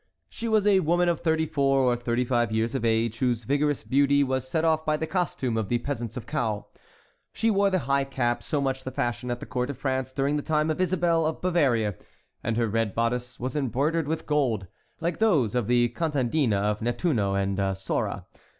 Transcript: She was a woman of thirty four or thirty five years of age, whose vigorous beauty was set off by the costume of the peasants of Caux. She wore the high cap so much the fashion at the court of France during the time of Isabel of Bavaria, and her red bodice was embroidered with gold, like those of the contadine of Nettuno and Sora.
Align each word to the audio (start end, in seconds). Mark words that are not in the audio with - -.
She 0.29 0.47
was 0.47 0.65
a 0.65 0.79
woman 0.79 1.07
of 1.09 1.19
thirty 1.19 1.45
four 1.45 1.81
or 1.81 1.95
thirty 1.95 2.25
five 2.25 2.51
years 2.51 2.73
of 2.73 2.83
age, 2.83 3.19
whose 3.19 3.43
vigorous 3.43 3.83
beauty 3.83 4.23
was 4.23 4.47
set 4.47 4.65
off 4.65 4.83
by 4.83 4.97
the 4.97 5.05
costume 5.05 5.57
of 5.57 5.69
the 5.69 5.77
peasants 5.77 6.17
of 6.17 6.25
Caux. 6.25 6.65
She 7.33 7.51
wore 7.51 7.69
the 7.69 7.77
high 7.85 8.05
cap 8.05 8.41
so 8.41 8.59
much 8.59 8.83
the 8.83 8.89
fashion 8.89 9.29
at 9.29 9.39
the 9.39 9.45
court 9.45 9.69
of 9.69 9.77
France 9.77 10.11
during 10.11 10.37
the 10.37 10.41
time 10.41 10.71
of 10.71 10.81
Isabel 10.81 11.23
of 11.27 11.39
Bavaria, 11.39 11.93
and 12.43 12.57
her 12.57 12.67
red 12.67 12.95
bodice 12.95 13.39
was 13.39 13.55
embroidered 13.55 14.07
with 14.07 14.25
gold, 14.25 14.65
like 15.01 15.19
those 15.19 15.53
of 15.53 15.67
the 15.67 15.89
contadine 15.89 16.51
of 16.55 16.81
Nettuno 16.81 17.35
and 17.35 17.77
Sora. 17.77 18.25